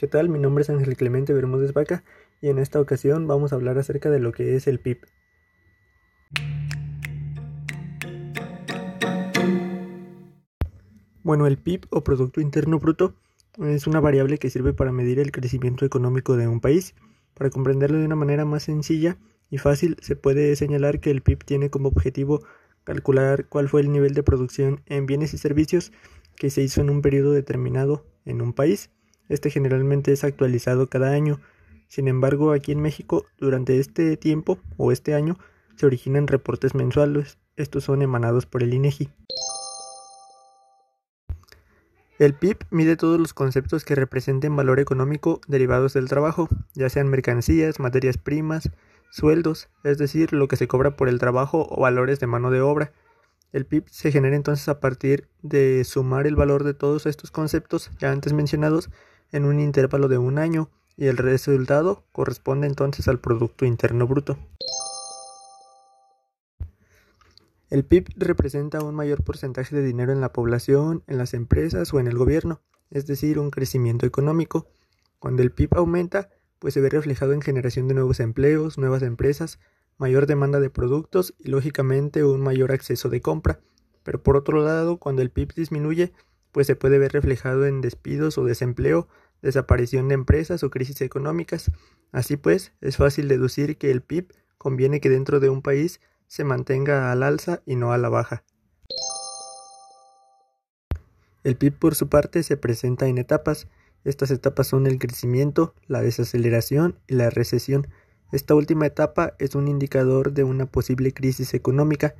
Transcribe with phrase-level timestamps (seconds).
[0.00, 0.30] ¿Qué tal?
[0.30, 2.04] Mi nombre es Ángel Clemente Bermúdez Vaca
[2.40, 5.00] y en esta ocasión vamos a hablar acerca de lo que es el PIB.
[11.22, 13.14] Bueno, el PIB o Producto Interno Bruto
[13.58, 16.94] es una variable que sirve para medir el crecimiento económico de un país.
[17.34, 19.18] Para comprenderlo de una manera más sencilla
[19.50, 22.42] y fácil, se puede señalar que el PIB tiene como objetivo
[22.84, 25.92] calcular cuál fue el nivel de producción en bienes y servicios
[26.36, 28.90] que se hizo en un periodo determinado en un país.
[29.30, 31.40] Este generalmente es actualizado cada año.
[31.86, 35.38] Sin embargo, aquí en México, durante este tiempo o este año,
[35.76, 37.38] se originan reportes mensuales.
[37.56, 39.08] Estos son emanados por el INEGI.
[42.18, 47.08] El PIB mide todos los conceptos que representen valor económico derivados del trabajo, ya sean
[47.08, 48.68] mercancías, materias primas,
[49.10, 52.60] sueldos, es decir, lo que se cobra por el trabajo o valores de mano de
[52.60, 52.92] obra.
[53.52, 57.90] El PIB se genera entonces a partir de sumar el valor de todos estos conceptos
[58.00, 58.90] ya antes mencionados
[59.32, 64.38] en un intervalo de un año y el resultado corresponde entonces al Producto Interno Bruto.
[67.70, 72.00] El PIB representa un mayor porcentaje de dinero en la población, en las empresas o
[72.00, 72.60] en el gobierno,
[72.90, 74.66] es decir, un crecimiento económico.
[75.20, 79.60] Cuando el PIB aumenta, pues se ve reflejado en generación de nuevos empleos, nuevas empresas,
[79.98, 83.60] mayor demanda de productos y lógicamente un mayor acceso de compra.
[84.02, 86.12] Pero por otro lado, cuando el PIB disminuye,
[86.52, 89.08] pues se puede ver reflejado en despidos o desempleo,
[89.42, 91.70] desaparición de empresas o crisis económicas.
[92.12, 96.44] Así pues, es fácil deducir que el PIB conviene que dentro de un país se
[96.44, 98.44] mantenga al alza y no a la baja.
[101.42, 103.66] El PIB por su parte se presenta en etapas,
[104.04, 107.88] estas etapas son el crecimiento, la desaceleración y la recesión.
[108.32, 112.14] Esta última etapa es un indicador de una posible crisis económica.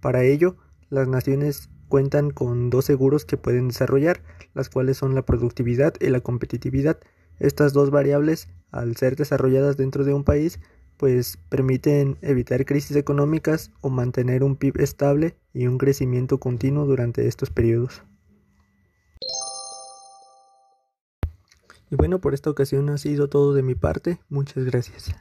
[0.00, 0.56] Para ello,
[0.90, 4.22] las naciones cuentan con dos seguros que pueden desarrollar,
[4.54, 6.98] las cuales son la productividad y la competitividad.
[7.38, 10.58] Estas dos variables, al ser desarrolladas dentro de un país,
[10.96, 17.28] pues permiten evitar crisis económicas o mantener un PIB estable y un crecimiento continuo durante
[17.28, 18.02] estos periodos.
[21.90, 24.18] Y bueno, por esta ocasión ha sido todo de mi parte.
[24.30, 25.14] Muchas gracias.